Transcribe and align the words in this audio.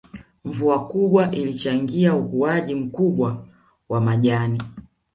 Mvua 0.45 0.87
kubwa 0.87 1.31
ilichangia 1.31 2.15
ukuaji 2.15 2.75
mkubwa 2.75 3.47
wa 3.89 4.01
majani 4.01 4.61